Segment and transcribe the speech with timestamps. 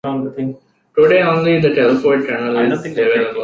[0.95, 3.39] Today only the Telford tunnel is navigable.